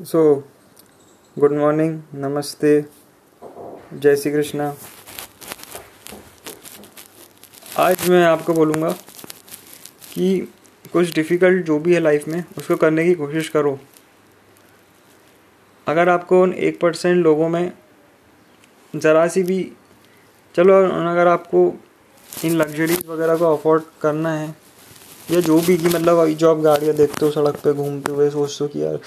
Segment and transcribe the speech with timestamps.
[0.00, 0.20] So
[1.36, 2.70] good morning नमस्ते
[3.94, 4.68] जय श्री कृष्णा।
[7.78, 8.90] आज मैं आपको बोलूँगा
[10.14, 10.38] कि
[10.92, 13.78] कुछ डिफ़िकल्ट जो भी है लाइफ में, उसको करने की कोशिश करो।
[15.86, 17.72] अगर आपको उन एक परसेंट लोगों में
[18.94, 19.62] ज़रा सी भी,
[20.54, 21.72] चलो अगर आपको
[22.44, 24.54] इन लग्जरीज वगैरह को अफोर्ड करना है,
[25.30, 28.64] या जो भी कि मतलब जो आप गाड़ियाँ देखते हो सड़क पे, घूमते हुए सोचते
[28.64, 29.00] हो कि यार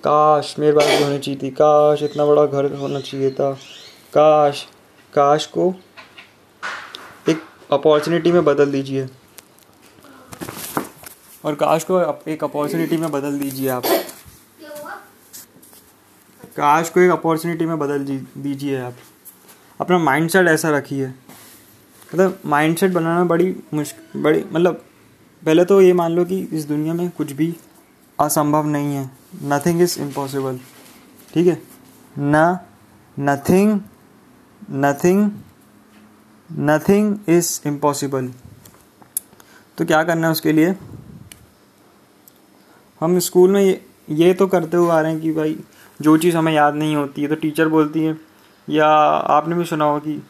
[0.00, 3.52] काश मेरे पास भी होनी चाहिए थी, काश इतना बड़ा घर होना चाहिए था।
[4.14, 4.66] काश
[5.14, 5.74] काश को
[7.28, 9.08] एक अपॉर्चुनिटी में बदल दीजिए।
[11.44, 13.84] और काश को एक अपॉर्चुनिटी में बदल दीजिए आप।
[16.56, 18.04] काश को एक अपॉर्चुनिटी में बदल
[18.38, 18.94] दीजिए आप।
[19.80, 24.84] अपना माइंडसेट ऐसा रखिए। मतलब माइंडसेट बनाना बड़ी मुश्किल बड़ी मतलब
[25.44, 27.54] पहले तो ये मान लो कि इस दुनिया में कुछ भी
[28.20, 30.58] असंभव नहीं है। नथिंग इज़ इम्पॉसिबल
[31.34, 31.62] ठीक है?
[32.18, 32.66] ना
[33.16, 33.80] nothing
[34.70, 35.30] nothing
[36.50, 38.28] nothing is impossible
[39.78, 40.74] तो क्या करना है उसके लिए?
[43.00, 45.58] हम स्कूल में ये ये तो करते हुए आ रहे हैं कि भाई,
[46.00, 48.16] जो चीज़ हमें याद नहीं होती है तो टीचर बोलती है,
[48.68, 50.22] या आपने भी सुना होगा कि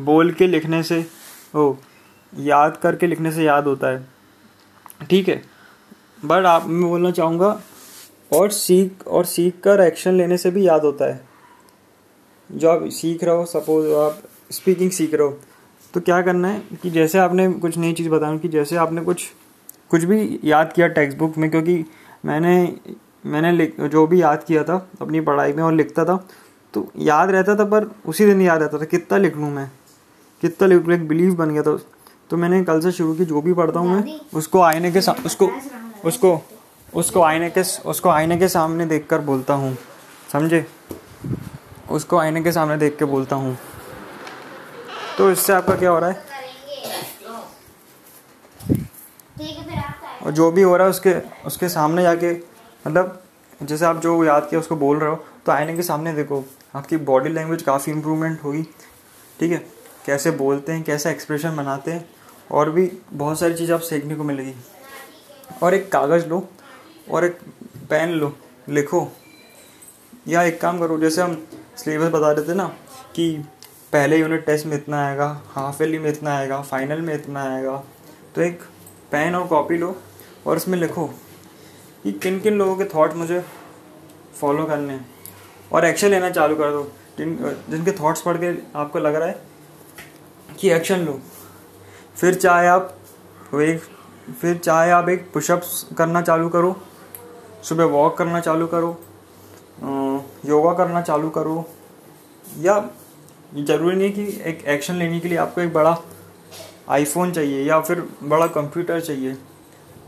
[0.00, 1.04] बोल के लिखने से,
[1.54, 1.74] ओ,
[2.34, 4.06] याद करके लिखने से याद होता है।
[5.10, 5.42] ठीक है?
[6.24, 7.60] बट आप, मैं बोलना चाहूँगा
[8.32, 11.20] और सीख और सीख कर एक्शन लेने से भी याद होता है।
[12.50, 15.38] जो आप सीख रहे हो सपोज़ आप स्पीकिंग सीख रहे हो
[15.94, 19.24] तो क्या करना है कि जैसे आपने कुछ नई चीज़ बताऊँ कि जैसे आपने कुछ
[19.90, 21.84] कुछ भी याद किया टेक्स्ट बुक में क्योंकि
[22.24, 22.54] मैंने
[23.26, 26.16] मैंने जो भी याद किया था अपनी पढ़ाई में और लिखता था
[26.74, 29.70] तो याद रहता था पर उसी दिन याद रहता था कितना लिख लूँ मैं?
[30.42, 30.94] कितना लिख लूँ?
[30.94, 31.78] एक बिलीव बन गया था।
[32.30, 35.26] तो मैंने कल से शुरू की जो भी पढ़ता हूँ मैं उसको आईने के साथ
[35.26, 35.50] उसको
[36.04, 36.36] उसको
[36.94, 39.76] उसको आईने के उसको आईने के सामने देख कर बोलता हूँ।
[40.32, 40.66] समझे?
[41.90, 43.56] उसको आईने के सामने देख के बोलता हूँ।
[45.18, 46.26] तो इससे आपका क्या हो रहा है?
[50.24, 51.14] और जो भी हो रहा है उसके
[51.46, 52.32] उसके सामने जाके
[52.86, 53.22] मतलब
[53.62, 55.16] जैसे आप जो याद किया उसको बोल रहे हो
[55.46, 56.44] तो आईने के सामने देखो,
[56.74, 58.62] आपकी बॉडी लैंग्वेज काफ़ी इम्प्रूवमेंट होगी।
[59.40, 59.58] ठीक है?
[60.06, 62.08] कैसे बोलते हैं, कैसे एक्सप्रेशन बनाते हैं,
[62.50, 64.54] और भी बहुत सारी चीज़ आप सीखने को मिलेगी।
[65.62, 66.48] और एक कागज़ लो।
[67.10, 67.38] और एक
[67.90, 68.32] पेन लो,
[68.68, 69.06] लिखो।
[70.28, 71.46] या एक काम करो, जैसे हम
[71.76, 72.66] सिलेबस बता थे ना
[73.14, 73.36] कि
[73.92, 77.76] पहले यूनिट टेस्ट में इतना आएगा हाफ़ ईयरली में इतना आएगा फाइनल में इतना आएगा
[78.34, 78.60] तो एक
[79.12, 79.96] पेन और कॉपी लो
[80.46, 81.06] और इसमें लिखो
[82.02, 83.44] कि किन किन लोगों के थॉट मुझे
[84.40, 85.08] फॉलो करने हैं।
[85.72, 86.82] और एक्शन लेना चालू कर दो।
[87.18, 87.36] जिन,
[87.70, 89.42] जिनके थॉट्स पढ़ के आपको लग रहा है
[90.60, 91.20] कि एक्शन लो।
[92.16, 92.98] फिर चाहे आप
[93.54, 93.80] एक,
[94.40, 96.76] फिर चाहे आप एक पुशअप्स करना चालू करो।
[97.68, 98.96] सुबह वॉक करना चालू करो
[100.46, 101.64] योगा करना चालू करो,
[102.58, 102.78] या
[103.56, 105.96] ज़रूरी नहीं कि एक एक्शन लेने के लिए आपको एक बड़ा
[106.88, 109.36] आईफोन चाहिए या फिर बड़ा कंप्यूटर चाहिए।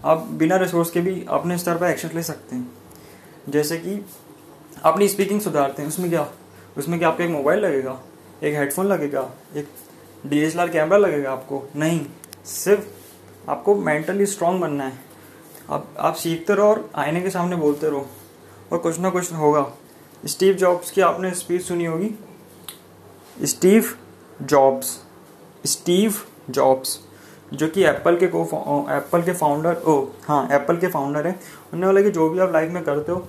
[0.04, 2.71] आप बिना रिसोर्स के भी अपने स्तर पर एक्शन ले सकते हैं।
[3.48, 4.04] जैसे कि
[4.84, 6.27] अपनी स्पीकिंग सुधारते हैं, उसमें क्या?
[6.78, 7.98] उसमें क्या आपका एक मोबाइल लगेगा?
[8.42, 9.28] एक हेडफोन लगेगा?
[9.56, 9.69] एक
[10.27, 11.62] डीएसएलआर कैमरा लगेगा आपको?
[11.77, 12.00] नहीं,
[12.47, 15.09] सिर्फ़ आपको मेंटली स्ट्रांग बनना है।
[15.71, 18.06] आप आप सीखते रहो और आईने के सामने बोलते रहो।
[18.72, 19.72] और कुछ ना कुछ होगा।
[20.26, 22.10] स्टीव जॉब्स की आपने स्पीच सुनी होगी।
[23.43, 23.98] स्टीव
[24.43, 25.04] जॉब्स
[25.66, 26.15] स्टीव
[26.50, 27.00] जॉब्स,
[27.53, 28.43] जो कि एप्पल के को
[28.91, 31.41] एप्पल के फाउंडर ओ हाँ एप्पल के फाउंडर है।
[31.72, 33.28] उन्होंने बोला कि जो भी आप लाइफ में करते हो,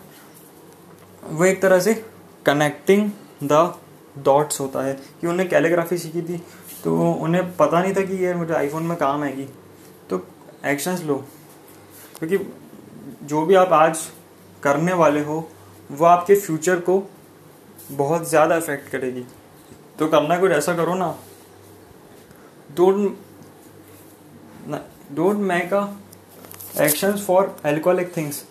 [1.23, 2.05] वो एक तरह से
[2.45, 3.11] कनेक्टिंग
[3.43, 3.75] द
[4.17, 6.37] डॉट्स होता है। कि उन्हें कैलीग्राफी सीखी थी
[6.83, 9.47] तो उन्हें पता नहीं था कि ये मुझे आईफोन में काम आएगी।
[10.09, 10.27] तो
[10.65, 11.25] एक्शंस लो।
[12.21, 12.37] क्योंकि
[13.27, 13.99] जो भी आप आज
[14.63, 15.37] करने वाले हो,
[15.89, 17.01] वो आपके फ्यूचर को
[17.91, 19.25] बहुत ज़्यादा अफेक्ट करेगी।
[19.99, 21.15] तो करना कुछ ऐसा करो ना।
[22.75, 23.17] Don't
[25.15, 25.83] don't make a
[26.81, 28.43] action for alcoholic things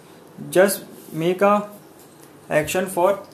[0.50, 1.56] just make a
[2.52, 3.26] action for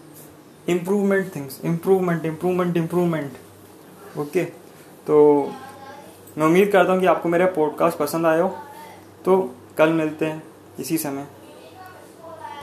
[0.68, 4.44] improvement things improvement improvement improvement okay
[5.06, 5.18] तो
[6.38, 8.56] मैं उम्मीद करता हूँ कि आपको मेरा पॉडकास्ट पसंद आया हो।
[9.24, 10.42] तो कल मिलते हैं
[10.80, 11.26] इसी समय।